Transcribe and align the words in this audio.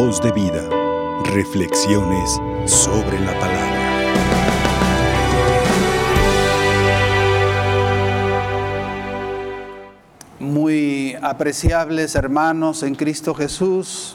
Voz 0.00 0.22
de 0.22 0.30
vida. 0.30 0.62
Reflexiones 1.24 2.40
sobre 2.66 3.18
la 3.18 3.36
palabra. 3.40 3.80
Muy 10.38 11.16
apreciables 11.20 12.14
hermanos 12.14 12.84
en 12.84 12.94
Cristo 12.94 13.34
Jesús, 13.34 14.14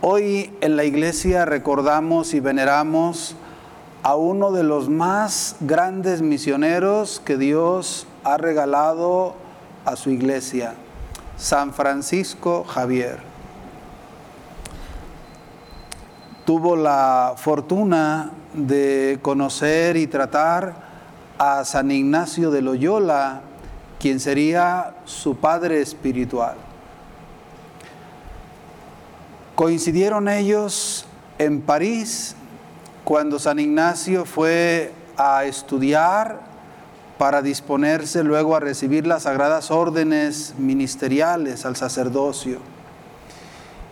hoy 0.00 0.52
en 0.60 0.76
la 0.76 0.84
iglesia 0.84 1.44
recordamos 1.44 2.32
y 2.32 2.38
veneramos 2.38 3.34
a 4.04 4.14
uno 4.14 4.52
de 4.52 4.62
los 4.62 4.88
más 4.88 5.56
grandes 5.58 6.22
misioneros 6.22 7.20
que 7.24 7.36
Dios 7.36 8.06
ha 8.22 8.36
regalado 8.36 9.34
a 9.84 9.96
su 9.96 10.10
iglesia, 10.10 10.74
San 11.36 11.74
Francisco 11.74 12.62
Javier. 12.62 13.27
Tuvo 16.48 16.76
la 16.76 17.34
fortuna 17.36 18.30
de 18.54 19.18
conocer 19.20 19.98
y 19.98 20.06
tratar 20.06 20.76
a 21.36 21.62
San 21.66 21.90
Ignacio 21.90 22.50
de 22.50 22.62
Loyola, 22.62 23.42
quien 24.00 24.18
sería 24.18 24.94
su 25.04 25.36
padre 25.36 25.82
espiritual. 25.82 26.54
Coincidieron 29.54 30.26
ellos 30.26 31.04
en 31.36 31.60
París 31.60 32.34
cuando 33.04 33.38
San 33.38 33.58
Ignacio 33.58 34.24
fue 34.24 34.94
a 35.18 35.44
estudiar 35.44 36.40
para 37.18 37.42
disponerse 37.42 38.24
luego 38.24 38.56
a 38.56 38.60
recibir 38.60 39.06
las 39.06 39.24
sagradas 39.24 39.70
órdenes 39.70 40.54
ministeriales 40.56 41.66
al 41.66 41.76
sacerdocio. 41.76 42.77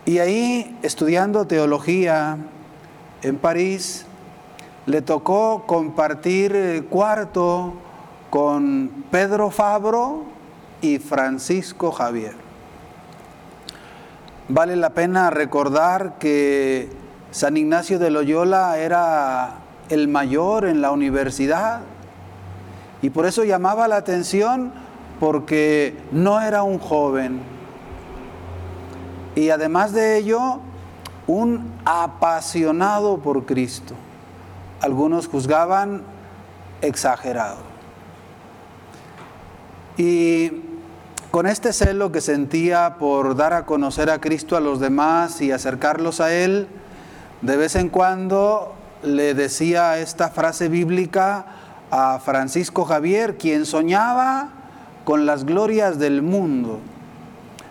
Y 0.07 0.21
ahí, 0.21 0.79
estudiando 0.83 1.49
teología 1.49 2.39
en 3.23 3.39
París, 3.39 4.07
le 4.87 5.03
tocó 5.03 5.65
compartir 5.67 6.87
cuarto 6.89 7.75
con 8.31 9.05
Pedro 9.11 9.51
Fabro 9.51 10.23
y 10.81 11.01
Francisco 11.01 11.91
Javier. 11.91 12.37
Vale 14.49 14.77
la 14.77 14.91
pena 14.91 15.31
recordar 15.31 16.19
que 16.19 16.89
San 17.33 17.57
Ignacio 17.57 17.99
de 17.99 18.11
Loyola 18.11 18.79
era 18.79 19.55
el 19.89 20.07
mayor 20.07 20.67
en 20.67 20.83
la 20.83 20.93
universidad 20.93 21.81
y 23.03 23.11
por 23.11 23.27
eso 23.27 23.43
llamaba 23.43 23.89
la 23.89 23.97
atención 23.97 24.73
porque 25.19 25.97
no 26.13 26.41
era 26.41 26.63
un 26.63 26.79
joven. 26.79 27.56
Y 29.37 29.51
además 29.51 29.93
de 29.93 30.17
ello, 30.17 30.61
un 31.27 31.71
apasionado 31.85 33.19
por 33.19 33.45
Cristo. 33.45 33.95
Algunos 34.81 35.29
juzgaban 35.29 36.03
exagerado. 36.81 37.59
Y 39.99 40.63
con 41.31 41.47
este 41.47 41.75
celo 41.75 42.13
que 42.13 42.23
sentía 42.23 42.97
por 42.99 43.37
dar 43.37 43.53
a 43.53 43.67
conocer 43.67 44.09
a 44.09 44.21
Cristo 44.21 44.57
a 44.57 44.61
los 44.61 44.81
demás 44.81 45.43
y 45.43 45.53
acercarlos 45.53 46.21
a 46.21 46.33
Él, 46.33 46.67
de 47.43 47.57
vez 47.59 47.77
en 47.77 47.91
cuando 47.91 48.75
le 49.03 49.35
decía 49.35 49.99
esta 49.99 50.31
frase 50.31 50.71
bíblica 50.71 51.45
a 51.91 52.21
Francisco 52.21 52.87
Javier, 52.87 53.37
quien 53.37 53.67
soñaba 53.67 54.49
con 55.05 55.27
las 55.27 55.45
glorias 55.45 55.99
del 55.99 56.23
mundo. 56.23 56.81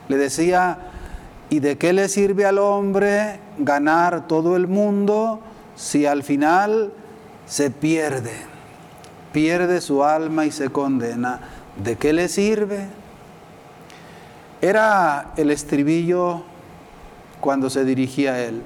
Le 0.10 0.18
decía, 0.18 0.78
¿y 1.50 1.60
de 1.60 1.78
qué 1.78 1.94
le 1.94 2.10
sirve 2.10 2.46
al 2.46 2.58
hombre 2.58 3.40
ganar 3.58 4.28
todo 4.28 4.56
el 4.56 4.68
mundo 4.68 5.40
si 5.76 6.06
al 6.06 6.24
final 6.24 6.92
se 7.46 7.72
pierde? 7.72 8.34
Pierde 9.32 9.82
su 9.82 10.04
alma 10.04 10.46
y 10.46 10.52
se 10.52 10.70
condena. 10.70 11.40
¿De 11.84 11.98
qué 11.98 12.14
le 12.14 12.30
sirve? 12.30 12.88
Era 14.62 15.32
el 15.36 15.52
estribillo 15.52 16.44
cuando 17.42 17.70
se 17.70 17.86
dirigía 17.86 18.34
a 18.34 18.40
él. 18.40 18.64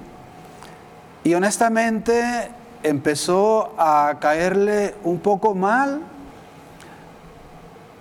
Y 1.23 1.33
honestamente 1.33 2.49
empezó 2.83 3.73
a 3.77 4.17
caerle 4.19 4.95
un 5.03 5.19
poco 5.19 5.53
mal. 5.53 6.01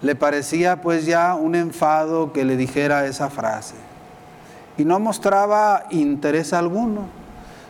Le 0.02 0.14
parecía 0.14 0.80
pues 0.80 1.06
ya 1.06 1.34
un 1.34 1.54
enfado 1.54 2.32
que 2.32 2.44
le 2.44 2.56
dijera 2.56 3.06
esa 3.06 3.30
frase. 3.30 3.87
Y 4.78 4.86
no 4.86 4.98
mostraba 4.98 5.84
interés 5.90 6.54
alguno. 6.54 7.02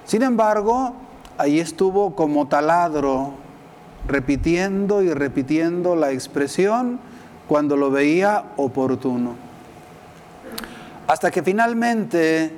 Sin 0.04 0.22
embargo, 0.22 0.94
ahí 1.38 1.58
estuvo 1.58 2.14
como 2.14 2.46
taladro, 2.46 3.32
repitiendo 4.06 5.02
y 5.02 5.12
repitiendo 5.12 5.96
la 5.96 6.12
expresión 6.12 7.00
cuando 7.48 7.76
lo 7.76 7.90
veía 7.90 8.44
oportuno. 8.56 9.34
Hasta 11.06 11.30
que 11.30 11.42
finalmente 11.42 12.52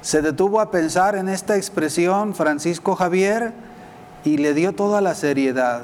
se 0.00 0.22
detuvo 0.22 0.60
a 0.60 0.70
pensar 0.70 1.16
en 1.16 1.28
esta 1.28 1.56
expresión 1.56 2.34
Francisco 2.34 2.96
Javier 2.96 3.52
y 4.24 4.38
le 4.38 4.54
dio 4.54 4.74
toda 4.74 5.00
la 5.00 5.14
seriedad. 5.14 5.82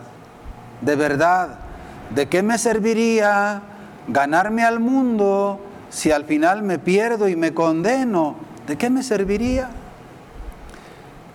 De 0.81 0.97
verdad, 0.97 1.59
¿de 2.15 2.29
qué 2.29 2.43
me 2.43 2.59
serviría 2.59 3.63
ganarme 4.09 4.65
al 4.65 4.81
mundo 4.81 5.61
si 5.95 6.11
al 6.11 6.25
final 6.25 6.63
me 6.63 6.81
pierdo 6.81 7.29
y 7.29 7.37
me 7.37 7.55
condeno? 7.55 8.35
¿De 8.67 8.77
qué 8.77 8.91
me 8.91 9.05
serviría? 9.05 9.71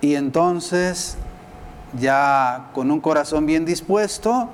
Y 0.01 0.15
entonces, 0.15 1.15
ya 1.97 2.69
con 2.73 2.91
un 2.91 2.99
corazón 2.99 3.45
bien 3.45 3.63
dispuesto, 3.63 4.49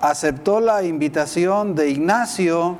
aceptó 0.00 0.58
la 0.58 0.82
invitación 0.82 1.76
de 1.76 1.88
Ignacio 1.90 2.76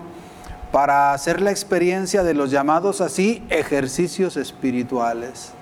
para 0.72 1.12
hacer 1.12 1.40
la 1.40 1.52
experiencia 1.52 2.24
de 2.24 2.34
los 2.34 2.50
llamados 2.50 3.00
así 3.00 3.44
ejercicios 3.50 4.36
espirituales. 4.36 5.52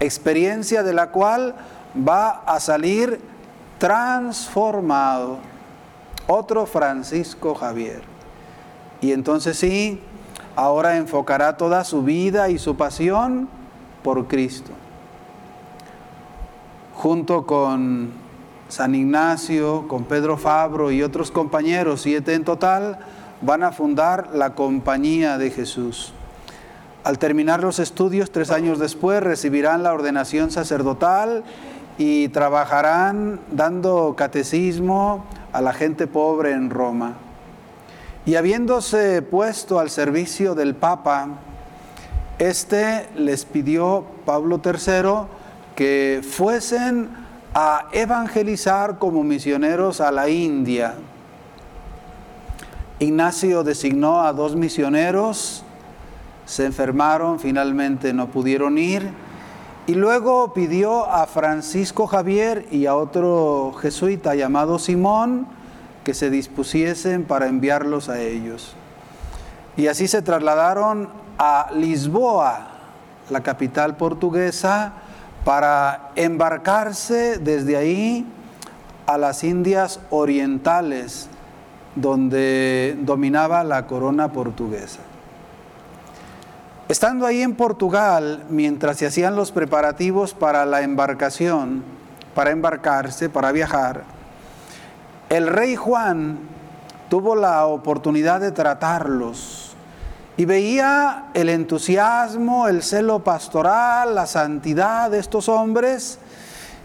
Experiencia 0.00 0.82
de 0.82 0.92
la 0.92 1.12
cual 1.12 1.54
va 1.96 2.42
a 2.44 2.60
salir 2.60 3.22
transformado. 3.78 5.38
Otro 6.26 6.66
Francisco 6.66 7.54
Javier. 7.54 8.02
Y 9.00 9.12
entonces 9.12 9.56
sí, 9.56 10.00
ahora 10.56 10.96
enfocará 10.96 11.56
toda 11.56 11.84
su 11.84 12.02
vida 12.02 12.48
y 12.48 12.58
su 12.58 12.76
pasión 12.76 13.48
por 14.02 14.26
Cristo. 14.26 14.72
Junto 16.94 17.46
con 17.46 18.10
San 18.68 18.94
Ignacio, 18.94 19.86
con 19.88 20.04
Pedro 20.04 20.36
Fabro 20.36 20.90
y 20.90 21.02
otros 21.02 21.30
compañeros, 21.30 22.02
siete 22.02 22.34
en 22.34 22.44
total, 22.44 22.98
van 23.40 23.62
a 23.62 23.72
fundar 23.72 24.30
la 24.34 24.54
Compañía 24.54 25.38
de 25.38 25.50
Jesús. 25.50 26.12
Al 27.02 27.18
terminar 27.18 27.62
los 27.62 27.78
estudios, 27.78 28.30
tres 28.30 28.50
años 28.50 28.78
después, 28.78 29.22
recibirán 29.22 29.82
la 29.82 29.94
ordenación 29.94 30.50
sacerdotal 30.50 31.42
y 31.96 32.28
trabajarán 32.28 33.40
dando 33.50 34.14
catecismo 34.16 35.24
a 35.52 35.62
la 35.62 35.72
gente 35.72 36.06
pobre 36.06 36.52
en 36.52 36.68
Roma. 36.70 37.14
Y 38.26 38.34
habiéndose 38.34 39.22
puesto 39.22 39.78
al 39.78 39.90
servicio 39.90 40.54
del 40.54 40.74
Papa, 40.74 41.28
este 42.38 43.08
les 43.16 43.44
pidió 43.44 44.04
Pablo 44.24 44.60
III 44.64 45.28
que 45.74 46.20
fuesen 46.22 47.08
a 47.54 47.88
evangelizar 47.92 48.98
como 48.98 49.24
misioneros 49.24 50.00
a 50.00 50.12
la 50.12 50.28
India, 50.28 50.94
Ignacio 53.00 53.64
designó 53.64 54.20
a 54.20 54.34
dos 54.34 54.54
misioneros, 54.54 55.62
se 56.44 56.66
enfermaron, 56.66 57.40
finalmente 57.40 58.12
no 58.12 58.26
pudieron 58.26 58.76
ir, 58.76 59.10
y 59.86 59.94
luego 59.94 60.52
pidió 60.52 61.06
a 61.06 61.26
Francisco 61.26 62.06
Javier 62.06 62.66
y 62.70 62.84
a 62.84 62.94
otro 62.94 63.72
jesuita 63.80 64.34
llamado 64.34 64.78
Simón 64.78 65.46
que 66.04 66.14
se 66.14 66.30
dispusiesen 66.30 67.24
para 67.24 67.46
enviarlos 67.46 68.08
a 68.08 68.20
ellos. 68.20 68.74
Y 69.76 69.86
así 69.86 70.08
se 70.08 70.22
trasladaron 70.22 71.08
a 71.38 71.70
Lisboa, 71.74 72.68
la 73.30 73.42
capital 73.42 73.96
portuguesa, 73.96 74.92
para 75.44 76.10
embarcarse 76.16 77.38
desde 77.38 77.76
ahí 77.76 78.26
a 79.06 79.16
las 79.18 79.42
Indias 79.42 80.00
Orientales, 80.10 81.28
donde 81.94 82.96
dominaba 83.00 83.64
la 83.64 83.86
corona 83.86 84.32
portuguesa. 84.32 85.00
Estando 86.88 87.24
ahí 87.24 87.40
en 87.42 87.54
Portugal, 87.54 88.44
mientras 88.48 88.96
se 88.98 89.06
hacían 89.06 89.36
los 89.36 89.52
preparativos 89.52 90.34
para 90.34 90.66
la 90.66 90.82
embarcación, 90.82 91.84
para 92.34 92.50
embarcarse, 92.50 93.28
para 93.28 93.52
viajar, 93.52 94.02
el 95.30 95.46
rey 95.46 95.76
Juan 95.76 96.40
tuvo 97.08 97.36
la 97.36 97.66
oportunidad 97.66 98.40
de 98.40 98.50
tratarlos 98.50 99.74
y 100.36 100.44
veía 100.44 101.26
el 101.34 101.48
entusiasmo, 101.48 102.66
el 102.66 102.82
celo 102.82 103.20
pastoral, 103.20 104.14
la 104.14 104.26
santidad 104.26 105.10
de 105.10 105.20
estos 105.20 105.48
hombres, 105.48 106.18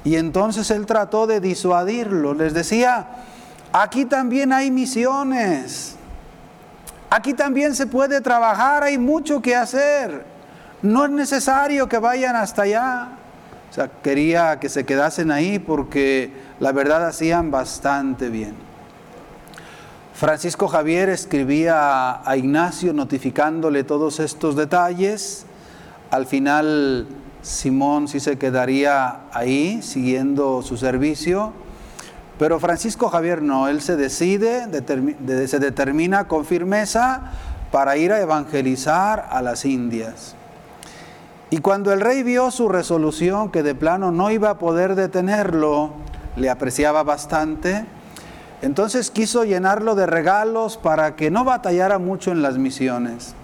y 0.04 0.16
entonces 0.16 0.70
él 0.70 0.86
trató 0.86 1.26
de 1.26 1.40
disuadirlo. 1.40 2.36
Les 2.36 2.54
decía, 2.54 3.08
aquí 3.74 4.06
también 4.06 4.54
hay 4.54 4.70
misiones, 4.70 5.96
aquí 7.10 7.34
también 7.34 7.74
se 7.74 7.88
puede 7.88 8.22
trabajar, 8.22 8.84
hay 8.84 9.00
mucho 9.00 9.42
que 9.42 9.56
hacer, 9.56 10.24
no 10.84 11.06
es 11.06 11.12
necesario 11.12 11.90
que 11.90 11.98
vayan 11.98 12.36
hasta 12.36 12.62
allá. 12.62 13.08
O 13.70 13.74
sea, 13.74 13.90
quería 14.02 14.60
que 14.60 14.70
se 14.70 14.86
quedasen 14.86 15.32
ahí 15.32 15.60
porque 15.60 16.32
la 16.60 16.72
verdad 16.72 17.06
hacían 17.06 17.52
bastante 17.52 18.30
bien. 18.30 18.54
Francisco 20.14 20.70
Javier 20.70 21.10
escribía 21.10 22.22
a 22.26 22.38
Ignacio 22.38 22.94
notificándole 22.94 23.84
todos 23.84 24.22
estos 24.22 24.56
detalles. 24.56 25.46
Al 26.10 26.26
final 26.26 27.08
Simón 27.42 28.08
sí 28.08 28.22
se 28.22 28.38
quedaría 28.38 29.24
ahí 29.34 29.82
siguiendo 29.82 30.62
su 30.62 30.78
servicio, 30.78 31.52
pero 32.40 32.62
Francisco 32.62 33.10
Javier 33.10 33.42
no, 33.42 33.68
él 33.68 33.82
se 33.82 33.98
decide, 33.98 34.68
se 35.48 35.60
determina 35.60 36.30
con 36.30 36.46
firmeza 36.46 37.34
para 37.72 37.98
ir 37.98 38.14
a 38.14 38.22
evangelizar 38.22 39.28
a 39.30 39.42
las 39.42 39.66
Indias. 39.66 40.36
Y 41.56 41.60
cuando 41.60 41.94
el 41.94 42.02
rey 42.02 42.22
vio 42.22 42.52
su 42.52 42.68
resolución, 42.68 43.50
que 43.50 43.64
de 43.64 43.76
plano 43.76 44.12
no 44.12 44.30
iba 44.30 44.50
a 44.50 44.58
poder 44.58 44.94
detenerlo, 44.94 45.92
le 46.36 46.50
apreciaba 46.50 47.02
bastante, 47.04 47.86
entonces 48.62 49.10
quiso 49.10 49.46
llenarlo 49.46 49.96
de 49.96 50.06
regalos 50.06 50.76
para 50.76 51.16
que 51.16 51.32
no 51.32 51.46
batallara 51.46 51.98
mucho 51.98 52.34
en 52.34 52.42
las 52.42 52.58
misiones. 52.58 53.36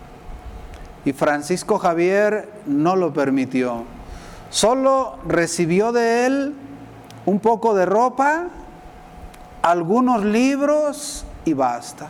Y 1.06 1.14
Francisco 1.14 1.80
Javier 1.80 2.52
no 2.66 2.98
lo 2.98 3.14
permitió. 3.14 3.86
Solo 4.50 5.18
recibió 5.26 5.94
de 5.94 6.26
él 6.26 6.54
un 7.26 7.40
poco 7.40 7.74
de 7.74 7.86
ropa, 7.86 8.48
algunos 9.62 10.26
libros 10.26 11.24
y 11.46 11.54
basta. 11.54 12.10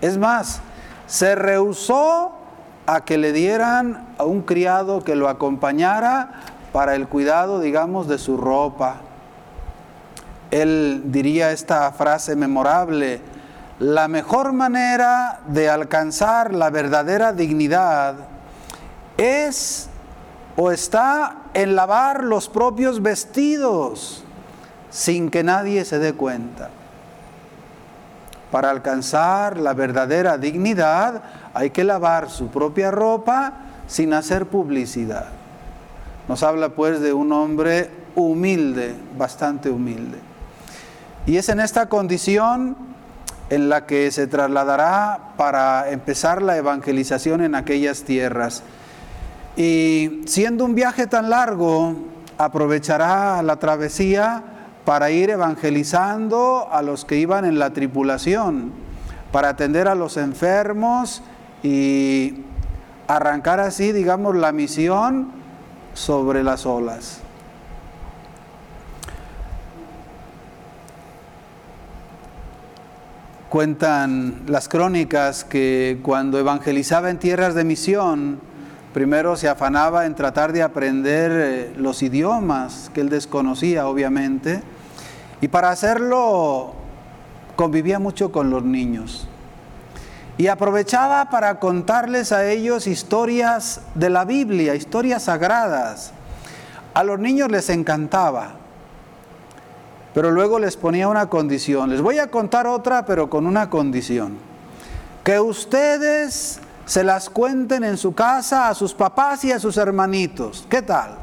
Es 0.00 0.16
más, 0.16 0.62
se 1.06 1.34
rehusó 1.34 2.32
a 2.86 3.04
que 3.04 3.18
le 3.18 3.32
dieran 3.32 4.08
a 4.18 4.24
un 4.24 4.42
criado 4.42 5.02
que 5.02 5.16
lo 5.16 5.28
acompañara 5.28 6.32
para 6.72 6.94
el 6.94 7.08
cuidado, 7.08 7.60
digamos, 7.60 8.08
de 8.08 8.18
su 8.18 8.36
ropa 8.36 9.02
él 10.52 11.04
diría 11.06 11.50
esta 11.50 11.90
frase 11.92 12.36
memorable, 12.36 13.20
la 13.78 14.06
mejor 14.06 14.52
manera 14.52 15.40
de 15.48 15.68
alcanzar 15.68 16.52
la 16.54 16.68
verdadera 16.68 17.32
dignidad 17.32 18.16
es 19.16 19.88
o 20.56 20.70
está 20.70 21.36
en 21.54 21.74
lavar 21.74 22.22
los 22.22 22.50
propios 22.50 23.00
vestidos 23.00 24.24
sin 24.90 25.30
que 25.30 25.42
nadie 25.42 25.86
se 25.86 25.98
dé 25.98 26.12
cuenta. 26.12 26.68
Para 28.52 28.68
alcanzar 28.68 29.56
la 29.56 29.72
verdadera 29.72 30.36
dignidad 30.36 31.22
hay 31.54 31.70
que 31.70 31.84
lavar 31.84 32.28
su 32.28 32.48
propia 32.48 32.90
ropa 32.90 33.54
sin 33.86 34.12
hacer 34.12 34.44
publicidad. 34.44 35.28
Nos 36.28 36.42
habla 36.42 36.68
pues 36.68 37.00
de 37.00 37.14
un 37.14 37.32
hombre 37.32 37.90
humilde, 38.14 38.94
bastante 39.16 39.70
humilde. 39.70 40.18
Y 41.24 41.38
es 41.38 41.48
en 41.48 41.60
esta 41.60 41.88
condición 41.88 42.76
en 43.48 43.70
la 43.70 43.86
que 43.86 44.10
se 44.10 44.26
trasladará 44.26 45.32
para 45.38 45.90
empezar 45.90 46.42
la 46.42 46.58
evangelización 46.58 47.40
en 47.40 47.54
aquellas 47.54 48.02
tierras. 48.02 48.62
Y 49.56 50.20
siendo 50.26 50.66
un 50.66 50.74
viaje 50.74 51.06
tan 51.06 51.30
largo, 51.30 51.94
aprovechará 52.36 53.42
la 53.42 53.56
travesía 53.56 54.42
para 54.84 55.10
ir 55.10 55.30
evangelizando 55.30 56.68
a 56.70 56.82
los 56.82 57.04
que 57.04 57.16
iban 57.16 57.44
en 57.44 57.58
la 57.58 57.70
tripulación, 57.72 58.72
para 59.30 59.50
atender 59.50 59.88
a 59.88 59.94
los 59.94 60.16
enfermos 60.16 61.22
y 61.62 62.44
arrancar 63.06 63.60
así, 63.60 63.92
digamos, 63.92 64.34
la 64.34 64.52
misión 64.52 65.28
sobre 65.94 66.42
las 66.42 66.66
olas. 66.66 67.20
Cuentan 73.48 74.44
las 74.46 74.66
crónicas 74.66 75.44
que 75.44 76.00
cuando 76.02 76.38
evangelizaba 76.38 77.10
en 77.10 77.18
tierras 77.18 77.54
de 77.54 77.64
misión, 77.64 78.40
primero 78.94 79.36
se 79.36 79.46
afanaba 79.46 80.06
en 80.06 80.14
tratar 80.14 80.52
de 80.52 80.62
aprender 80.62 81.30
eh, 81.34 81.72
los 81.76 82.02
idiomas 82.02 82.90
que 82.94 83.02
él 83.02 83.10
desconocía, 83.10 83.86
obviamente, 83.86 84.62
y 85.42 85.48
para 85.48 85.70
hacerlo 85.70 86.72
convivía 87.56 87.98
mucho 87.98 88.30
con 88.30 88.48
los 88.48 88.62
niños. 88.62 89.26
Y 90.38 90.46
aprovechaba 90.46 91.30
para 91.30 91.58
contarles 91.58 92.30
a 92.30 92.48
ellos 92.48 92.86
historias 92.86 93.80
de 93.96 94.08
la 94.08 94.24
Biblia, 94.24 94.76
historias 94.76 95.24
sagradas. 95.24 96.12
A 96.94 97.02
los 97.02 97.18
niños 97.18 97.50
les 97.50 97.68
encantaba. 97.70 98.52
Pero 100.14 100.30
luego 100.30 100.60
les 100.60 100.76
ponía 100.76 101.08
una 101.08 101.28
condición. 101.28 101.90
Les 101.90 102.00
voy 102.00 102.20
a 102.20 102.30
contar 102.30 102.68
otra, 102.68 103.04
pero 103.04 103.28
con 103.28 103.44
una 103.44 103.68
condición. 103.68 104.38
Que 105.24 105.40
ustedes 105.40 106.60
se 106.86 107.02
las 107.02 107.28
cuenten 107.28 107.82
en 107.82 107.98
su 107.98 108.14
casa 108.14 108.68
a 108.68 108.74
sus 108.74 108.94
papás 108.94 109.44
y 109.44 109.50
a 109.50 109.58
sus 109.58 109.76
hermanitos. 109.76 110.66
¿Qué 110.70 110.82
tal? 110.82 111.21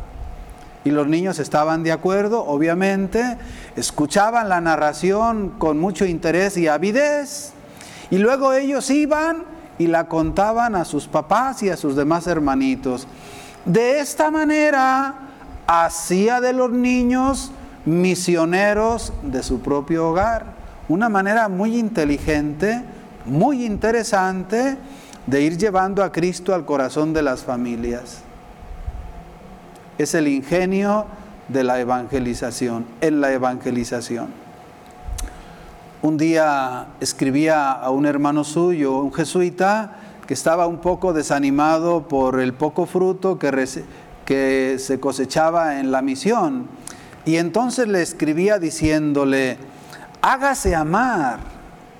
Y 0.85 0.91
los 0.91 1.07
niños 1.07 1.39
estaban 1.39 1.83
de 1.83 1.91
acuerdo, 1.91 2.45
obviamente, 2.45 3.37
escuchaban 3.75 4.47
la 4.47 4.61
narración 4.61 5.49
con 5.57 5.79
mucho 5.79 6.05
interés 6.05 6.55
y 6.57 6.67
avidez, 6.67 7.51
y 8.09 8.17
luego 8.17 8.53
ellos 8.53 8.89
iban 8.89 9.43
y 9.77 9.87
la 9.87 10.07
contaban 10.07 10.75
a 10.75 10.85
sus 10.85 11.07
papás 11.07 11.63
y 11.63 11.69
a 11.69 11.77
sus 11.77 11.95
demás 11.95 12.27
hermanitos. 12.27 13.07
De 13.65 13.99
esta 13.99 14.31
manera 14.31 15.15
hacía 15.67 16.41
de 16.41 16.53
los 16.53 16.71
niños 16.71 17.51
misioneros 17.85 19.13
de 19.23 19.43
su 19.43 19.61
propio 19.61 20.09
hogar. 20.09 20.45
Una 20.87 21.09
manera 21.09 21.49
muy 21.49 21.77
inteligente, 21.77 22.83
muy 23.25 23.65
interesante 23.65 24.77
de 25.27 25.41
ir 25.41 25.57
llevando 25.57 26.03
a 26.03 26.11
Cristo 26.11 26.53
al 26.55 26.65
corazón 26.65 27.13
de 27.13 27.21
las 27.21 27.43
familias. 27.43 28.23
Es 29.99 30.13
el 30.15 30.29
ingenio 30.29 31.07
de 31.49 31.65
la 31.65 31.81
evangelización, 31.81 32.85
en 33.01 33.19
la 33.19 33.33
evangelización. 33.33 34.29
Un 36.01 36.17
día 36.17 36.87
escribía 37.01 37.73
a 37.73 37.89
un 37.89 38.05
hermano 38.05 38.45
suyo, 38.45 38.99
un 38.99 39.13
jesuita, 39.13 39.97
que 40.25 40.33
estaba 40.33 40.67
un 40.67 40.77
poco 40.77 41.11
desanimado 41.11 42.07
por 42.07 42.39
el 42.39 42.53
poco 42.53 42.85
fruto 42.85 43.37
que, 43.37 44.77
se 44.79 44.99
cosechaba 45.01 45.81
en 45.81 45.91
la 45.91 46.01
misión 46.01 46.67
y 47.25 47.35
entonces 47.35 47.89
le 47.89 48.01
escribía 48.01 48.57
diciéndole, 48.57 49.57
hágase 50.21 50.75
amar, 50.75 51.39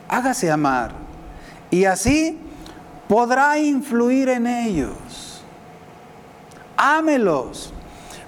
hágase 0.07 0.49
amar. 0.49 0.91
Y 1.69 1.83
así 1.83 2.37
podrá 3.09 3.59
influir 3.59 4.29
en 4.29 4.47
ellos. 4.47 5.43
Ámelos, 6.77 7.73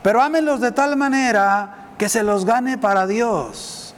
pero 0.04 0.22
ámelos 0.22 0.62
de 0.62 0.72
tal 0.72 0.98
manera 0.98 1.94
que 1.98 2.10
se 2.10 2.24
los 2.24 2.46
gane 2.46 2.78
para 2.78 3.08
Dios. 3.08 3.94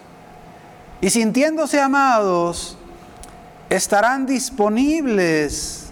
Y 1.02 1.10
sintiéndose 1.10 1.80
amados, 1.82 2.78
estarán 3.70 4.26
disponibles 4.26 5.92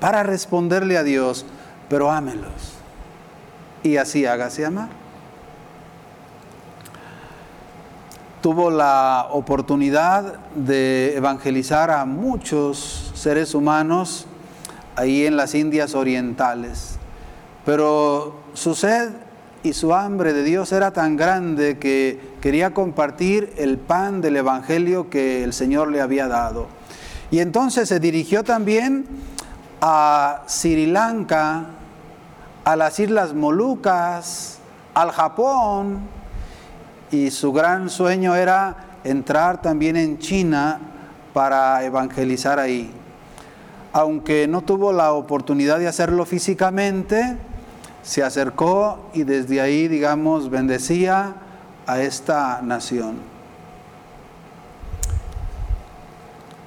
para 0.00 0.22
responderle 0.22 0.96
a 0.98 1.02
Dios, 1.02 1.46
pero 1.88 2.10
ámelos. 2.10 2.74
Y 3.82 3.96
así 3.96 4.26
hágase 4.26 4.64
amar. 4.64 5.04
tuvo 8.44 8.70
la 8.70 9.28
oportunidad 9.30 10.34
de 10.54 11.16
evangelizar 11.16 11.90
a 11.90 12.04
muchos 12.04 13.10
seres 13.14 13.54
humanos 13.54 14.26
ahí 14.96 15.24
en 15.24 15.38
las 15.38 15.54
Indias 15.54 15.94
Orientales. 15.94 16.98
Pero 17.64 18.34
su 18.52 18.74
sed 18.74 19.12
y 19.64 19.72
su 19.72 19.94
hambre 19.94 20.34
de 20.34 20.44
Dios 20.44 20.72
era 20.72 20.92
tan 20.92 21.16
grande 21.16 21.78
que 21.78 22.20
quería 22.42 22.74
compartir 22.74 23.50
el 23.56 23.78
pan 23.78 24.20
del 24.20 24.36
Evangelio 24.36 25.08
que 25.08 25.42
el 25.42 25.54
Señor 25.54 25.90
le 25.90 26.02
había 26.02 26.28
dado. 26.28 26.68
Y 27.30 27.38
entonces 27.38 27.88
se 27.88 27.98
dirigió 27.98 28.44
también 28.44 29.06
a 29.80 30.42
Sri 30.46 30.84
Lanka, 30.84 31.64
a 32.62 32.76
las 32.76 33.00
Islas 33.00 33.32
Molucas, 33.32 34.58
al 34.92 35.10
Japón, 35.12 36.00
y 37.10 37.30
su 37.30 37.50
gran 37.54 37.88
sueño 37.88 38.36
era 38.36 38.98
entrar 39.02 39.62
también 39.62 39.96
en 39.96 40.18
China 40.18 40.78
para 41.32 41.82
evangelizar 41.84 42.58
ahí. 42.60 42.92
aunque 43.96 44.48
no 44.48 44.62
tuvo 44.62 44.92
la 44.92 45.12
oportunidad 45.12 45.78
de 45.78 45.86
hacerlo 45.86 46.26
físicamente, 46.26 47.38
se 48.04 48.22
acercó 48.22 48.98
y 49.14 49.24
desde 49.24 49.60
ahí, 49.60 49.88
digamos, 49.88 50.50
bendecía 50.50 51.34
a 51.86 52.00
esta 52.00 52.60
nación. 52.62 53.16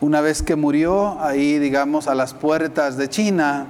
Una 0.02 0.22
vez 0.22 0.42
que 0.42 0.56
murió, 0.56 1.22
ahí, 1.22 1.60
digamos, 1.60 2.08
a 2.08 2.16
las 2.16 2.34
puertas 2.34 2.98
de 2.98 3.08
China, 3.08 3.68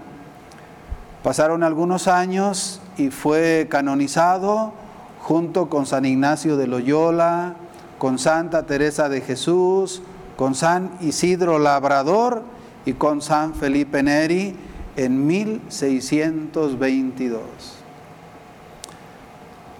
pasaron 1.23 1.61
algunos 1.61 2.07
años 2.07 2.81
y 2.97 3.09
fue 3.09 3.67
canonizado 3.69 4.73
junto 5.21 5.69
con 5.69 5.85
San 5.85 6.05
Ignacio 6.05 6.55
de 6.55 6.67
Loyola, 6.67 7.55
con 7.97 8.17
Santa 8.17 8.65
Teresa 8.65 9.09
de 9.09 9.19
Jesús, 9.19 10.01
con 10.37 10.55
San 10.55 10.91
Isidro 11.01 11.59
Labrador 11.59 12.43
y 12.85 12.93
con 12.93 13.21
San 13.21 13.53
Felipe 13.53 14.03
Neri 14.03 14.55
en 14.97 15.25
1622. 15.27 17.41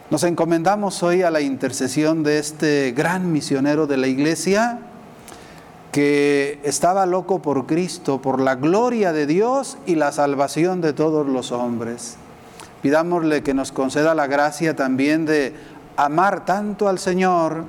Nos 0.10 0.24
encomendamos 0.24 1.04
hoy 1.04 1.24
a 1.24 1.32
la 1.32 1.42
intercesión 1.42 2.24
de 2.24 2.40
este 2.40 2.94
gran 2.96 3.34
misionero 3.34 3.88
de 3.88 3.98
la 3.98 4.08
iglesia 4.08 4.80
que 5.92 6.62
estaba 6.64 7.06
loco 7.06 7.42
por 7.42 7.66
Cristo, 7.66 8.22
por 8.22 8.40
la 8.40 8.56
gloria 8.56 9.12
de 9.12 9.26
Dios 9.26 9.78
y 9.86 9.96
la 9.96 10.14
salvación 10.14 10.80
de 10.80 10.94
todos 10.94 11.28
los 11.28 11.52
hombres. 11.52 12.16
Pidámosle 12.82 13.44
que 13.44 13.56
nos 13.56 13.74
conceda 13.74 14.16
la 14.16 14.28
gracia 14.28 14.76
también 14.76 15.26
de 15.26 15.54
amar 15.98 16.46
tanto 16.46 16.88
al 16.88 17.00
Señor, 17.00 17.66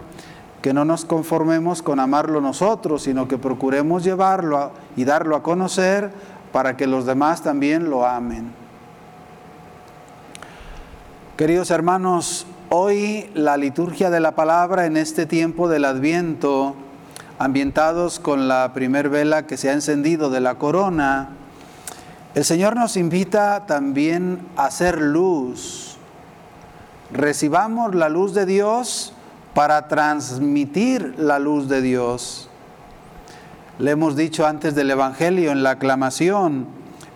que 0.61 0.75
no 0.75 0.85
nos 0.85 1.07
conformemos 1.07 1.83
con 1.83 1.99
amarlo 1.99 2.41
nosotros, 2.41 3.03
sino 3.05 3.27
que 3.27 3.39
procuremos 3.39 4.05
llevarlo 4.05 4.71
y 4.97 5.05
darlo 5.05 5.35
a 5.35 5.43
conocer 5.43 6.13
para 6.53 6.77
que 6.77 6.87
los 6.87 7.07
demás 7.07 7.43
también 7.43 7.91
lo 7.91 8.07
amen. 8.07 8.53
Queridos 11.37 11.71
hermanos, 11.71 12.47
hoy 12.69 13.31
la 13.35 13.57
liturgia 13.57 14.11
de 14.11 14.21
la 14.21 14.33
palabra 14.33 14.87
en 14.87 14.97
este 14.97 15.25
tiempo 15.25 15.69
del 15.69 15.85
Adviento, 15.85 16.75
ambientados 17.39 18.19
con 18.19 18.49
la 18.49 18.73
primer 18.75 19.09
vela 19.09 19.47
que 19.47 19.57
se 19.57 19.71
ha 19.71 19.73
encendido 19.73 20.31
de 20.31 20.41
la 20.41 20.57
corona, 20.57 21.31
el 22.35 22.45
Señor 22.45 22.77
nos 22.77 22.97
invita 22.97 23.67
también 23.67 24.41
a 24.57 24.67
hacer 24.67 25.01
luz. 25.01 25.97
Recibamos 27.13 27.95
la 27.95 28.09
luz 28.09 28.35
de 28.35 28.45
Dios 28.45 29.13
para 29.55 29.89
transmitir 29.89 31.15
la 31.19 31.39
luz 31.39 31.69
de 31.69 31.81
Dios. 31.81 32.51
Le 33.79 33.93
hemos 33.93 34.17
dicho 34.17 34.45
antes 34.45 34.75
del 34.75 34.91
Evangelio 34.91 35.53
en 35.53 35.63
la 35.63 35.71
aclamación, 35.71 36.67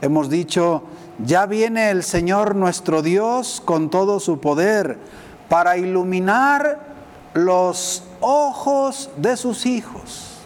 hemos 0.00 0.30
dicho, 0.30 0.84
ya 1.18 1.46
viene 1.46 1.90
el 1.90 2.04
Señor 2.04 2.54
nuestro 2.54 3.02
Dios 3.02 3.60
con 3.64 3.90
todo 3.90 4.20
su 4.20 4.38
poder 4.38 4.96
para 5.48 5.76
iluminar 5.76 6.78
los 7.34 8.04
ojos 8.20 9.10
de 9.16 9.36
sus 9.36 9.66
hijos. 9.66 10.38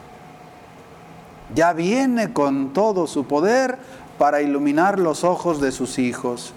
Ya 1.55 1.75
viene 1.75 2.33
con 2.33 2.73
todo 2.73 3.07
su 3.07 3.27
poder 3.27 3.77
para 4.17 4.41
iluminar 4.41 4.99
los 4.99 5.23
ojos 5.23 5.61
de 5.61 5.71
sus 5.71 5.99
hijos. 5.99 6.55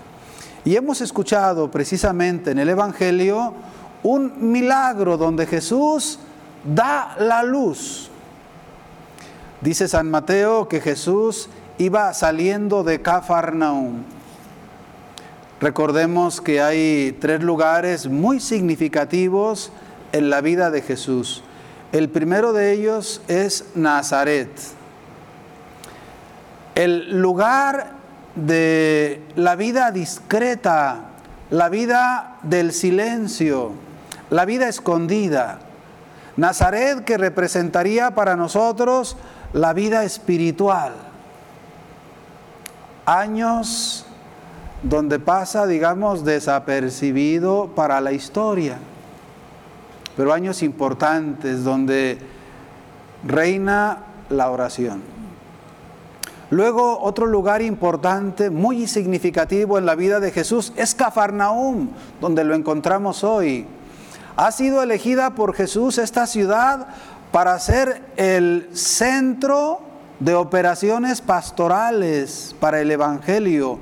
Y 0.63 0.77
hemos 0.77 1.01
escuchado 1.01 1.69
precisamente 1.69 2.51
en 2.51 2.59
el 2.59 2.69
Evangelio 2.69 3.53
un 4.03 4.51
milagro 4.53 5.17
donde 5.17 5.45
Jesús 5.45 6.17
da 6.63 7.17
la 7.19 7.43
luz 7.43 8.08
Dice 9.61 9.89
San 9.89 10.09
Mateo 10.09 10.69
que 10.69 10.79
Jesús 10.79 11.49
iba 11.77 12.13
saliendo 12.13 12.85
de 12.85 13.01
Cafarnaum. 13.01 14.03
Recordemos 15.59 16.39
que 16.39 16.61
hay 16.61 17.17
tres 17.19 17.43
lugares 17.43 18.07
muy 18.07 18.39
significativos 18.39 19.73
en 20.13 20.29
la 20.29 20.39
vida 20.39 20.71
de 20.71 20.81
Jesús. 20.81 21.43
El 21.91 22.07
primero 22.07 22.53
de 22.53 22.71
ellos 22.71 23.21
es 23.27 23.65
Nazaret. 23.75 24.49
El 26.75 27.19
lugar 27.19 27.91
de 28.35 29.21
la 29.35 29.57
vida 29.57 29.91
discreta, 29.91 31.01
la 31.49 31.67
vida 31.67 32.37
del 32.43 32.71
silencio, 32.71 33.73
la 34.29 34.45
vida 34.45 34.69
escondida. 34.69 35.59
Nazaret 36.37 37.03
que 37.03 37.17
representaría 37.17 38.11
para 38.11 38.37
nosotros 38.37 39.17
la 39.53 39.73
vida 39.73 40.03
espiritual. 40.03 40.93
Años 43.05 44.05
donde 44.83 45.19
pasa, 45.19 45.65
digamos, 45.65 46.23
desapercibido 46.23 47.71
para 47.75 47.99
la 48.01 48.11
historia, 48.11 48.77
pero 50.15 50.33
años 50.33 50.63
importantes 50.63 51.63
donde 51.63 52.19
reina 53.25 53.99
la 54.29 54.49
oración. 54.51 55.01
Luego, 56.51 56.99
otro 57.01 57.27
lugar 57.27 57.61
importante, 57.61 58.49
muy 58.49 58.87
significativo 58.87 59.77
en 59.77 59.85
la 59.85 59.95
vida 59.95 60.19
de 60.19 60.31
Jesús, 60.31 60.73
es 60.75 60.95
Cafarnaum, 60.95 61.89
donde 62.19 62.43
lo 62.43 62.55
encontramos 62.55 63.23
hoy. 63.23 63.67
Ha 64.35 64.51
sido 64.51 64.81
elegida 64.81 65.31
por 65.31 65.53
Jesús 65.53 65.97
esta 65.97 66.25
ciudad 66.25 66.87
para 67.31 67.59
ser 67.59 68.01
el 68.17 68.69
centro 68.73 69.81
de 70.19 70.33
operaciones 70.33 71.21
pastorales 71.21 72.55
para 72.59 72.81
el 72.81 72.91
Evangelio. 72.91 73.79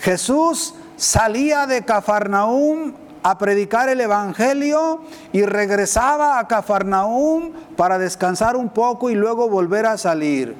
Jesús 0.00 0.74
salía 0.96 1.66
de 1.66 1.84
Cafarnaúm 1.84 2.94
a 3.22 3.38
predicar 3.38 3.88
el 3.88 4.00
Evangelio 4.00 5.00
y 5.32 5.42
regresaba 5.42 6.38
a 6.38 6.46
Cafarnaúm 6.46 7.50
para 7.76 7.98
descansar 7.98 8.56
un 8.56 8.68
poco 8.68 9.10
y 9.10 9.14
luego 9.14 9.48
volver 9.48 9.84
a 9.86 9.98
salir. 9.98 10.54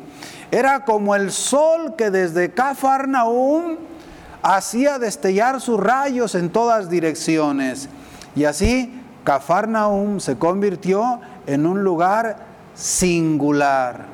Era 0.50 0.84
como 0.84 1.14
el 1.14 1.30
sol 1.30 1.94
que 1.96 2.10
desde 2.10 2.52
Cafarnaúm 2.52 3.76
hacía 4.42 4.98
destellar 4.98 5.60
sus 5.60 5.78
rayos 5.78 6.34
en 6.34 6.50
todas 6.50 6.90
direcciones. 6.90 7.88
Y 8.34 8.44
así 8.44 9.00
Cafarnaúm 9.24 10.20
se 10.20 10.36
convirtió 10.36 11.20
en 11.46 11.66
un 11.66 11.82
lugar 11.82 12.38
singular, 12.74 14.06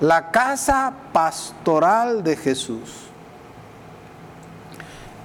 la 0.00 0.30
casa 0.30 0.92
pastoral 1.12 2.22
de 2.22 2.36
Jesús. 2.36 3.08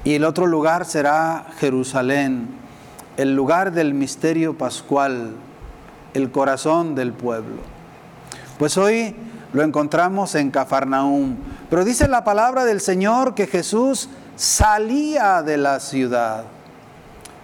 Y 0.03 0.15
el 0.15 0.23
otro 0.23 0.47
lugar 0.47 0.85
será 0.85 1.45
Jerusalén, 1.59 2.47
el 3.17 3.35
lugar 3.35 3.73
del 3.73 3.93
misterio 3.93 4.57
pascual, 4.57 5.35
el 6.13 6.31
corazón 6.31 6.95
del 6.95 7.11
pueblo. 7.11 7.61
Pues 8.57 8.77
hoy 8.77 9.15
lo 9.53 9.63
encontramos 9.63 10.35
en 10.35 10.51
Cafarnaúm, 10.51 11.35
pero 11.69 11.83
dice 11.83 12.07
la 12.07 12.23
palabra 12.23 12.65
del 12.65 12.81
Señor 12.81 13.35
que 13.35 13.47
Jesús 13.47 14.09
salía 14.35 15.43
de 15.43 15.57
la 15.57 15.79
ciudad. 15.79 16.45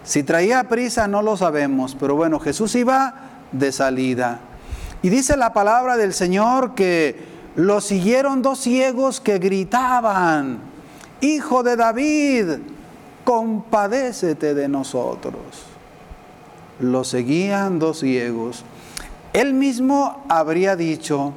Si 0.04 0.24
traía 0.24 0.64
prisa 0.66 1.08
no 1.08 1.22
lo 1.22 1.36
sabemos, 1.36 1.96
pero 2.00 2.16
bueno, 2.16 2.40
Jesús 2.40 2.76
iba 2.76 3.16
de 3.58 3.72
salida. 3.72 4.40
Y 5.02 5.10
dice 5.10 5.38
la 5.38 5.54
palabra 5.54 5.98
del 5.98 6.14
Señor 6.14 6.76
que 6.76 7.36
lo 7.56 7.80
siguieron 7.82 8.42
dos 8.42 8.60
ciegos 8.60 9.22
que 9.22 9.40
gritaban, 9.40 10.60
Hijo 11.22 11.64
de 11.64 11.76
David, 11.76 12.46
compadécete 13.24 14.54
de 14.54 14.68
nosotros. 14.68 15.36
Lo 16.80 17.04
seguían 17.04 17.80
dos 17.80 18.00
ciegos. 18.00 18.64
Él 19.32 19.54
mismo 19.54 20.24
habría 20.28 20.76
dicho, 20.76 21.34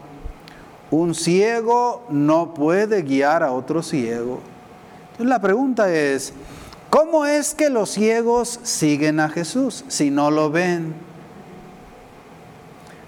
un 0.90 1.14
ciego 1.14 2.04
no 2.10 2.54
puede 2.54 3.02
guiar 3.02 3.42
a 3.42 3.52
otro 3.52 3.82
ciego. 3.82 4.40
Entonces 5.12 5.26
la 5.26 5.40
pregunta 5.40 5.92
es, 5.92 6.32
¿cómo 6.90 7.26
es 7.26 7.54
que 7.54 7.70
los 7.70 7.90
ciegos 7.90 8.60
siguen 8.62 9.20
a 9.20 9.28
Jesús 9.28 9.84
si 9.88 10.10
no 10.10 10.30
lo 10.30 10.50
ven? 10.50 11.07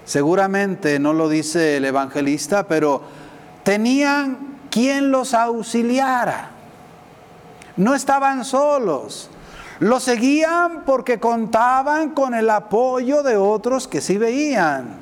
Seguramente 0.05 0.99
no 0.99 1.13
lo 1.13 1.29
dice 1.29 1.77
el 1.77 1.85
evangelista, 1.85 2.67
pero 2.67 3.01
tenían 3.63 4.59
quien 4.69 5.11
los 5.11 5.33
auxiliara. 5.33 6.49
No 7.77 7.93
estaban 7.95 8.43
solos. 8.45 9.29
Lo 9.79 9.99
seguían 9.99 10.83
porque 10.85 11.19
contaban 11.19 12.11
con 12.11 12.33
el 12.33 12.49
apoyo 12.49 13.23
de 13.23 13.37
otros 13.37 13.87
que 13.87 14.01
sí 14.01 14.17
veían. 14.17 14.95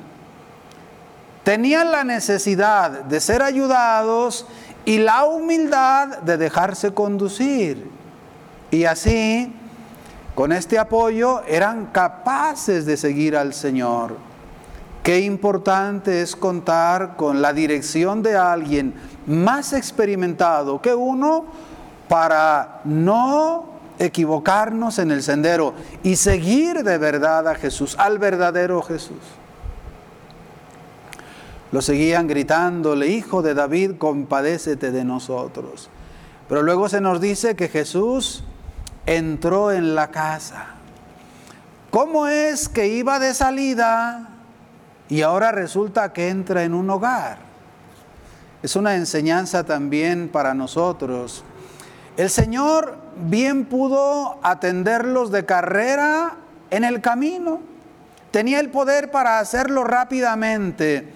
Tenían 1.44 1.90
la 1.90 2.04
necesidad 2.04 2.90
de 2.90 3.20
ser 3.20 3.42
ayudados 3.42 4.46
y 4.84 4.98
la 4.98 5.24
humildad 5.24 6.18
de 6.18 6.36
dejarse 6.36 6.92
conducir. 6.94 7.90
Y 8.70 8.84
así, 8.84 9.52
con 10.34 10.52
este 10.52 10.78
apoyo, 10.78 11.42
eran 11.46 11.86
capaces 11.86 12.86
de 12.86 12.96
seguir 12.96 13.36
al 13.36 13.52
Señor. 13.52 14.29
Qué 15.02 15.20
importante 15.20 16.20
es 16.20 16.36
contar 16.36 17.16
con 17.16 17.40
la 17.40 17.52
dirección 17.52 18.22
de 18.22 18.36
alguien 18.36 18.94
más 19.26 19.72
experimentado 19.72 20.82
que 20.82 20.94
uno 20.94 21.46
para 22.08 22.80
no 22.84 23.64
equivocarnos 23.98 24.98
en 24.98 25.10
el 25.10 25.22
sendero 25.22 25.74
y 26.02 26.16
seguir 26.16 26.82
de 26.82 26.98
verdad 26.98 27.48
a 27.48 27.54
Jesús, 27.54 27.96
al 27.98 28.18
verdadero 28.18 28.82
Jesús. 28.82 29.18
Lo 31.72 31.80
seguían 31.80 32.26
gritándole, 32.26 33.06
Hijo 33.06 33.42
de 33.42 33.54
David, 33.54 33.92
compadécete 33.96 34.90
de 34.90 35.04
nosotros. 35.04 35.88
Pero 36.48 36.62
luego 36.62 36.88
se 36.88 37.00
nos 37.00 37.20
dice 37.20 37.54
que 37.54 37.68
Jesús 37.68 38.42
entró 39.06 39.70
en 39.70 39.94
la 39.94 40.10
casa. 40.10 40.74
¿Cómo 41.90 42.26
es 42.26 42.68
que 42.68 42.88
iba 42.88 43.18
de 43.18 43.34
salida 43.34 44.39
y 45.10 45.22
ahora 45.22 45.52
resulta 45.52 46.12
que 46.12 46.28
entra 46.28 46.62
en 46.62 46.72
un 46.72 46.88
hogar? 46.88 47.38
Es 48.62 48.76
una 48.76 48.94
enseñanza 48.94 49.64
también 49.64 50.28
para 50.28 50.54
nosotros. 50.54 51.44
El 52.16 52.30
Señor 52.30 52.96
bien 53.16 53.64
pudo 53.64 54.38
atenderlos 54.42 55.30
de 55.30 55.44
carrera 55.44 56.36
en 56.70 56.84
el 56.84 57.00
camino. 57.00 57.60
Tenía 58.30 58.60
el 58.60 58.70
poder 58.70 59.10
para 59.10 59.40
hacerlo 59.40 59.82
rápidamente. 59.82 61.12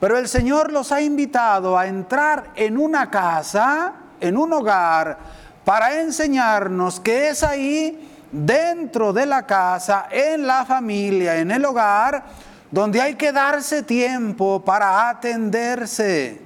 Pero 0.00 0.16
el 0.18 0.28
Señor 0.28 0.72
los 0.72 0.90
ha 0.92 1.00
invitado 1.00 1.78
a 1.78 1.86
entrar 1.86 2.50
en 2.54 2.78
una 2.78 3.10
casa, 3.10 3.94
en 4.20 4.36
un 4.36 4.52
hogar, 4.52 5.18
para 5.64 6.00
enseñarnos 6.00 7.00
que 7.00 7.28
es 7.28 7.42
ahí, 7.42 8.12
dentro 8.30 9.12
de 9.12 9.26
la 9.26 9.46
casa, 9.46 10.06
en 10.10 10.46
la 10.46 10.64
familia, 10.64 11.36
en 11.36 11.50
el 11.50 11.64
hogar, 11.64 12.24
donde 12.70 13.00
hay 13.00 13.14
que 13.14 13.32
darse 13.32 13.82
tiempo 13.82 14.62
para 14.64 15.08
atenderse, 15.08 16.40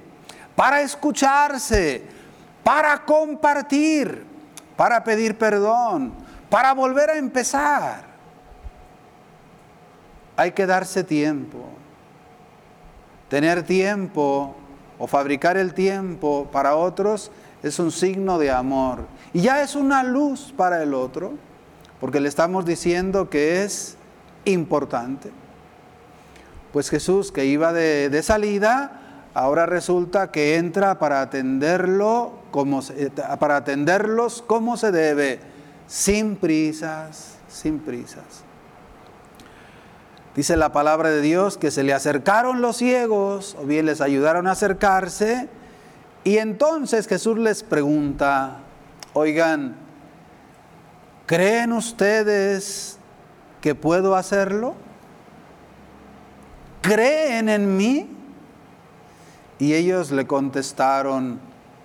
para 0.55 0.81
escucharse, 0.81 2.03
para 2.63 3.03
compartir, 3.03 4.25
para 4.75 5.03
pedir 5.03 5.37
perdón, 5.37 6.13
para 6.49 6.73
volver 6.73 7.09
a 7.09 7.17
empezar. 7.17 8.03
Hay 10.35 10.51
que 10.51 10.65
darse 10.65 11.03
tiempo. 11.03 11.69
Tener 13.29 13.63
tiempo 13.63 14.55
o 14.99 15.07
fabricar 15.07 15.57
el 15.57 15.73
tiempo 15.73 16.49
para 16.51 16.75
otros 16.75 17.31
es 17.63 17.79
un 17.79 17.91
signo 17.91 18.37
de 18.37 18.51
amor. 18.51 19.05
Y 19.33 19.41
ya 19.41 19.61
es 19.61 19.75
una 19.75 20.03
luz 20.03 20.53
para 20.55 20.81
el 20.83 20.93
otro, 20.93 21.33
porque 21.99 22.19
le 22.19 22.27
estamos 22.27 22.65
diciendo 22.65 23.29
que 23.29 23.63
es 23.63 23.97
importante. 24.45 25.31
Pues 26.73 26.89
Jesús, 26.89 27.31
que 27.31 27.45
iba 27.45 27.73
de, 27.73 28.21
salida, 28.23 29.29
ahora 29.33 29.65
resulta 29.65 30.31
que 30.31 30.55
entra 30.55 30.99
para 30.99 31.21
atenderlo 31.21 32.33
como 32.51 32.81
para 33.39 33.57
atenderlos 33.57 34.41
como 34.41 34.77
se 34.77 34.91
debe, 34.91 35.39
sin 35.87 36.35
prisas, 36.35 37.37
sin 37.49 37.79
prisas. 37.79 38.43
Dice 40.35 40.55
la 40.55 40.71
palabra 40.71 41.09
de 41.09 41.21
Dios 41.21 41.57
que 41.57 41.71
se 41.71 41.83
le 41.83 41.93
acercaron 41.93 42.61
los 42.61 42.77
ciegos, 42.77 43.57
o 43.59 43.65
bien 43.65 43.85
les 43.85 43.99
ayudaron 43.99 44.47
a 44.47 44.51
acercarse, 44.51 45.49
y 46.23 46.37
entonces 46.37 47.07
Jesús 47.07 47.37
les 47.37 47.63
pregunta, 47.63 48.59
oigan, 49.13 49.75
¿creen 51.25 51.73
ustedes 51.73 52.97
que 53.59 53.75
puedo 53.75 54.15
hacerlo? 54.15 54.75
¿Creen 56.81 57.49
en 57.49 57.77
mí? 57.77 58.07
Y 59.59 59.73
ellos 59.73 60.09
le 60.11 60.25
contestaron, 60.25 61.39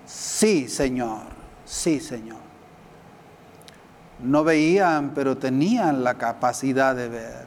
sí, 0.06 0.68
Señor, 0.68 1.20
sí, 1.66 2.00
Señor. 2.00 2.38
No 4.20 4.44
veían, 4.44 5.12
pero 5.14 5.36
tenían 5.36 6.02
la 6.02 6.14
capacidad 6.14 6.96
de 6.96 7.08
ver. 7.08 7.46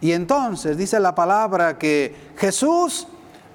Y 0.00 0.12
entonces 0.12 0.78
dice 0.78 0.98
la 0.98 1.14
palabra 1.14 1.76
que 1.76 2.32
Jesús 2.38 3.06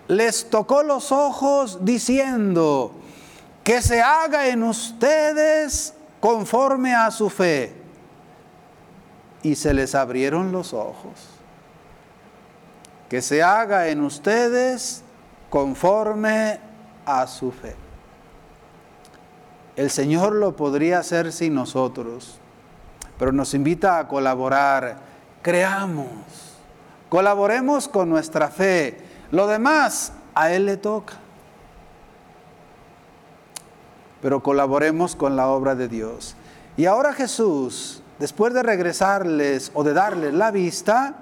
les 0.07 0.49
tocó 0.49 0.83
los 0.83 1.11
ojos 1.11 1.79
diciendo, 1.81 2.93
que 3.63 3.81
se 3.81 4.01
haga 4.01 4.47
en 4.47 4.63
ustedes 4.63 5.93
conforme 6.19 6.93
a 6.93 7.09
su 7.11 7.29
fe. 7.29 7.73
Y 9.43 9.55
se 9.55 9.73
les 9.73 9.95
abrieron 9.95 10.51
los 10.51 10.73
ojos. 10.73 11.40
Que 13.11 13.21
se 13.21 13.43
haga 13.43 13.89
en 13.89 13.99
ustedes 13.99 15.03
conforme 15.49 16.61
a 17.05 17.27
su 17.27 17.51
fe. 17.51 17.75
El 19.75 19.89
Señor 19.89 20.31
lo 20.31 20.55
podría 20.55 20.99
hacer 20.99 21.33
sin 21.33 21.53
nosotros, 21.53 22.39
pero 23.19 23.33
nos 23.33 23.53
invita 23.53 23.99
a 23.99 24.07
colaborar 24.07 24.99
creamos, 25.41 26.07
colaboremos 27.09 27.89
con 27.89 28.09
nuestra 28.09 28.47
fe. 28.47 28.97
Lo 29.31 29.45
demás 29.45 30.13
a 30.33 30.53
Él 30.53 30.65
le 30.65 30.77
toca. 30.77 31.15
Pero 34.21 34.41
colaboremos 34.41 35.17
con 35.17 35.35
la 35.35 35.49
obra 35.49 35.75
de 35.75 35.89
Dios. 35.89 36.37
Y 36.77 36.85
ahora 36.85 37.11
Jesús, 37.11 38.03
después 38.19 38.53
de 38.53 38.63
regresarles 38.63 39.69
o 39.73 39.83
de 39.83 39.91
darles 39.91 40.33
la 40.33 40.51
vista, 40.51 41.20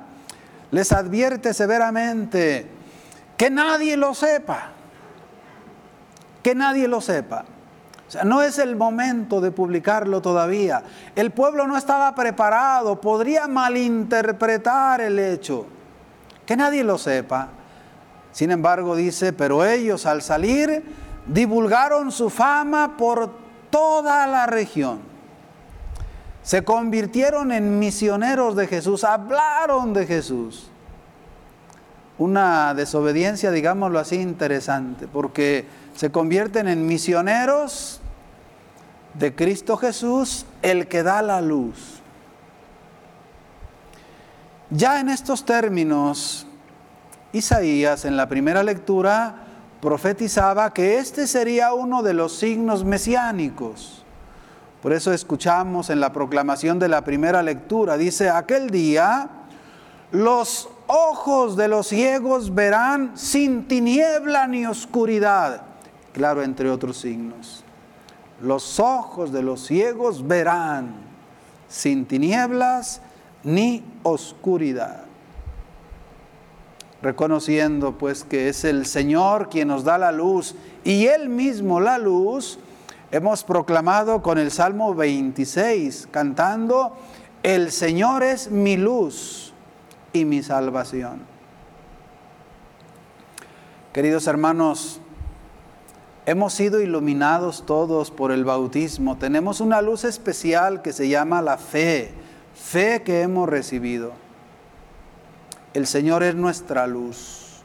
les 0.71 0.91
advierte 0.91 1.53
severamente 1.53 2.67
que 3.38 3.49
nadie 3.49 3.97
lo 3.97 4.13
sepa. 4.13 4.71
Que 6.43 6.55
nadie 6.55 6.88
lo 6.88 7.01
sepa. 7.01 7.45
O 8.08 8.12
sea, 8.12 8.23
no 8.23 8.41
es 8.41 8.58
el 8.58 8.75
momento 8.75 9.39
de 9.39 9.51
publicarlo 9.51 10.21
todavía. 10.21 10.84
El 11.15 11.32
pueblo 11.32 11.67
no 11.67 11.77
estaba 11.77 12.13
preparado, 12.15 12.99
podría 12.99 13.47
malinterpretar 13.47 15.01
el 15.01 15.19
hecho. 15.19 15.67
Que 16.45 16.58
nadie 16.58 16.84
lo 16.84 16.97
sepa. 16.97 17.49
Sin 18.32 18.51
embargo, 18.51 18.95
dice, 18.95 19.34
pero 19.34 19.63
ellos 19.63 20.05
al 20.05 20.21
salir 20.21 20.84
divulgaron 21.27 22.12
su 22.12 22.29
fama 22.29 22.97
por 22.97 23.32
toda 23.69 24.25
la 24.27 24.45
región. 24.47 25.09
Se 26.43 26.63
convirtieron 26.63 27.52
en 27.52 27.80
misioneros 27.80 28.56
de 28.56 28.67
Jesús, 28.67 29.04
hablaron 29.04 29.93
de 29.93 30.06
Jesús. 30.06 30.69
Una 32.17 32.73
desobediencia, 32.73 33.52
digámoslo 33.52 33.99
así, 33.99 34.15
interesante, 34.15 35.08
porque 35.08 35.65
se 35.95 36.12
convierten 36.12 36.67
en 36.67 36.86
misioneros 36.86 38.02
de 39.13 39.36
Cristo 39.36 39.78
Jesús, 39.78 40.45
el 40.62 40.88
que 40.88 41.04
da 41.04 41.21
la 41.21 41.41
luz. 41.41 42.02
Ya 44.69 44.99
en 44.99 45.10
estos 45.10 45.45
términos, 45.45 46.45
Isaías 47.32 48.06
en 48.06 48.17
la 48.17 48.28
primera 48.28 48.63
lectura 48.63 49.45
profetizaba 49.82 50.73
que 50.73 50.97
este 50.97 51.25
sería 51.25 51.73
uno 51.73 52.04
de 52.04 52.13
los 52.13 52.38
signos 52.38 52.84
mesiánicos. 52.84 53.99
Por 54.82 54.94
eso 54.94 55.12
escuchamos 55.12 55.89
en 55.89 56.00
la 56.00 56.13
proclamación 56.13 56.80
de 56.80 56.88
la 56.88 57.04
primera 57.04 57.44
lectura, 57.44 57.98
dice, 57.98 58.30
aquel 58.30 58.70
día 58.70 59.30
los 60.12 60.70
ojos 60.88 61.56
de 61.58 61.68
los 61.68 61.88
ciegos 61.88 62.56
verán 62.56 63.12
sin 63.15 63.68
tiniebla 63.68 64.48
ni 64.48 64.65
oscuridad, 64.65 65.62
claro, 66.13 66.42
entre 66.42 66.70
otros 66.70 66.98
signos 66.98 67.63
los 68.42 68.80
ojos 68.80 69.32
de 69.32 69.42
los 69.42 69.65
ciegos 69.65 70.28
verán 70.28 70.94
sin 71.68 72.06
tinieblas 72.06 73.02
ni 73.44 73.84
oscuridad. 74.04 75.04
Reconociendo 77.02 77.98
pues 77.98 78.24
que 78.24 78.50
es 78.50 78.65
el 78.65 78.86
Señor 78.86 79.50
quien 79.50 79.70
nos 79.70 79.84
da 79.84 79.98
la 79.98 80.12
luz 80.12 80.56
y 80.84 81.06
Él 81.06 81.30
mismo 81.30 81.80
la 81.80 81.98
luz, 81.98 82.60
hemos 83.12 83.43
proclamado 83.43 84.22
con 84.22 84.38
el 84.38 84.52
Salmo 84.52 84.93
26, 84.95 86.08
cantando, 86.12 86.98
el 87.43 87.72
Señor 87.72 88.24
es 88.24 88.52
mi 88.52 88.78
luz 88.78 89.54
y 90.13 90.26
mi 90.26 90.43
salvación. 90.43 91.22
Queridos 93.93 94.28
hermanos, 94.28 95.02
Hemos 96.30 96.54
sido 96.54 96.80
iluminados 96.80 97.65
todos 97.65 98.12
por 98.12 98.32
el 98.32 98.45
bautismo. 98.45 99.17
Tenemos 99.17 99.62
una 99.62 99.82
luz 99.82 100.04
especial 100.04 100.84
que 100.84 100.93
se 100.93 101.10
llama 101.10 101.41
la 101.41 101.58
fe, 101.58 102.12
fe 102.54 103.02
que 103.02 103.24
hemos 103.24 103.50
recibido. 103.50 104.12
El 105.74 105.88
Señor 105.88 106.22
es 106.22 106.36
nuestra 106.36 106.86
luz. 106.86 107.63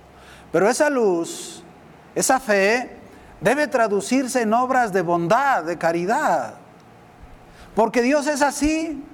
Pero 0.50 0.66
esa 0.70 0.88
luz, 0.88 1.62
esa 2.14 2.40
fe, 2.40 2.96
debe 3.44 3.68
traducirse 3.68 4.40
en 4.40 4.54
obras 4.54 4.90
de 4.94 5.02
bondad, 5.02 5.64
de 5.64 5.76
caridad. 5.76 6.54
Porque 7.74 8.00
Dios 8.00 8.26
es 8.26 8.40
así 8.40 9.04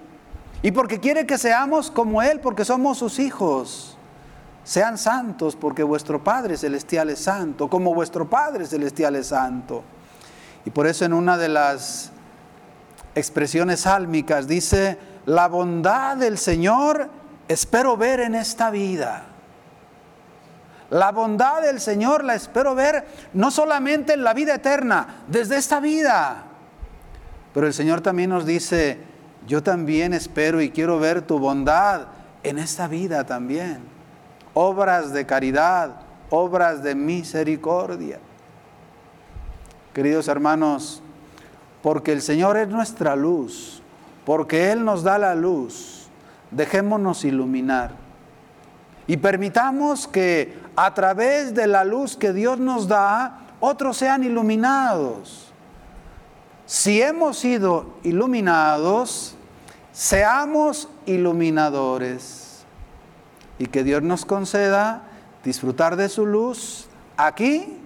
y 0.63 0.71
porque 0.71 1.01
quiere 1.01 1.27
que 1.27 1.37
seamos 1.37 1.91
como 1.91 2.23
Él, 2.23 2.39
porque 2.39 2.65
somos 2.65 2.97
sus 2.97 3.19
hijos. 3.19 3.97
sean 4.63 4.99
santos 4.99 5.57
porque 5.57 5.83
vuestro 5.83 6.23
Padre 6.23 6.57
Celestial 6.57 7.11
es 7.11 7.19
santo, 7.19 7.69
como 7.69 7.93
vuestro 7.93 8.31
Padre 8.31 8.67
Celestial 8.67 9.17
es 9.17 9.29
santo. 9.29 9.83
Y 10.65 10.71
por 10.71 10.87
eso 10.87 11.05
en 11.05 11.13
una 11.13 11.37
de 11.37 11.49
las 11.49 12.13
expresiones 13.17 13.85
álmicas 13.87 14.47
dice, 14.47 14.97
la 15.27 15.49
bondad 15.49 16.19
del 16.19 16.39
Señor 16.39 17.11
espero 17.49 17.97
ver 17.97 18.21
en 18.21 18.37
esta 18.37 18.71
vida. 18.71 19.30
La 20.91 21.13
bondad 21.13 21.63
del 21.63 21.81
Señor 21.81 22.25
la 22.25 22.35
espero 22.35 22.75
ver 22.75 23.07
no 23.33 23.53
solamente 23.53 24.15
en 24.15 24.25
la 24.25 24.35
vida 24.35 24.57
eterna, 24.57 25.23
desde 25.29 25.57
esta 25.57 25.79
vida. 25.79 26.45
Pero 27.55 27.67
el 27.69 27.73
Señor 27.73 28.01
también 28.01 28.31
nos 28.31 28.45
dice, 28.45 28.99
yo 29.47 29.63
también 29.63 30.13
espero 30.13 30.61
y 30.61 30.71
quiero 30.71 30.99
ver 30.99 31.23
tu 31.23 31.39
bondad 31.39 32.09
en 32.43 32.59
esta 32.59 32.89
vida 32.89 33.25
también. 33.25 33.79
Obras 34.53 35.13
de 35.13 35.27
caridad, 35.27 35.93
obras 36.29 36.83
de 36.83 36.97
misericordia. 36.97 38.19
Queridos 39.95 40.27
hermanos, 40.27 41.03
porque 41.83 42.13
el 42.13 42.21
Señor 42.21 42.57
es 42.57 42.69
nuestra 42.69 43.15
luz, 43.15 43.81
porque 44.27 44.73
Él 44.73 44.85
nos 44.85 45.05
da 45.05 45.19
la 45.19 45.37
luz, 45.37 46.09
dejémonos 46.51 47.25
iluminar 47.25 48.10
y 49.11 49.17
permitamos 49.17 50.07
que 50.07 50.57
a 50.77 50.95
través 50.95 51.53
de 51.53 51.67
la 51.67 51.83
luz 51.83 52.17
que 52.17 52.33
Dios 52.33 52.61
nos 52.61 52.87
da, 52.87 53.41
otros 53.59 53.97
sean 53.97 54.23
iluminados. 54.23 55.51
Si 56.65 57.03
hemos 57.03 57.37
sido 57.37 57.95
iluminados, 58.05 59.35
seamos 59.91 60.89
iluminadores 61.07 62.65
y 63.59 63.67
que 63.67 63.83
Dios 63.83 64.01
nos 64.01 64.25
conceda 64.25 65.03
disfrutar 65.43 65.97
de 65.97 66.09
su 66.09 66.25
luz 66.25 66.87
aquí 67.17 67.79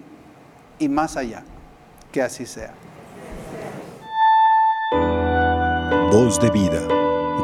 y 0.79 0.91
más 0.91 1.17
allá. 1.17 1.43
Que 2.13 2.21
así 2.21 2.45
sea. 2.45 2.75
Voz 6.13 6.39
de 6.39 6.51
vida. 6.51 6.87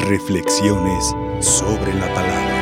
Reflexiones 0.01 1.15
sobre 1.41 1.95
la 1.95 2.13
palabra. 2.13 2.61